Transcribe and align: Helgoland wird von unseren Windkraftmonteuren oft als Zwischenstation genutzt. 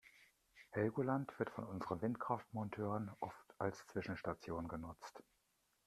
Helgoland 0.71 1.37
wird 1.37 1.51
von 1.51 1.63
unseren 1.67 2.01
Windkraftmonteuren 2.01 3.11
oft 3.19 3.45
als 3.59 3.85
Zwischenstation 3.85 4.67
genutzt. 4.67 5.21